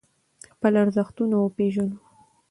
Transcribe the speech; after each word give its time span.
خپل 0.53 0.73
ارزښتونه 0.83 1.35
وپیژنو. 1.39 1.97